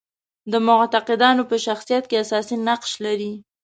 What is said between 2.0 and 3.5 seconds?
کې اساسي نقش لري.